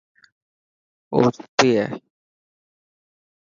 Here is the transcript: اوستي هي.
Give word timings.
اوستي 1.13 1.69
هي. 1.77 1.85